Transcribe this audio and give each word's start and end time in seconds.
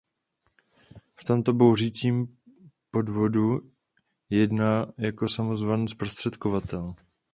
V 1.15 1.23
tomto 1.23 1.51
pobuřujícím 1.53 2.37
podvodu 2.91 3.69
jedná 4.29 4.93
jako 4.97 5.29
samozvaný 5.29 5.87
zprostředkovatel. 5.87 6.95